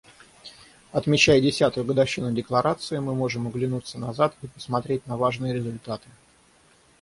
[0.93, 6.07] Отмечая десятую годовщину Декларации, мы можем оглянуться назад и посмотреть на важные результаты.